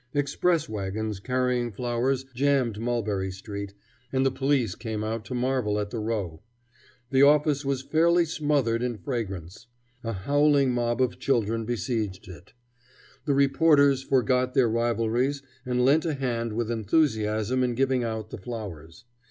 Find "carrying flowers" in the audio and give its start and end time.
1.19-2.25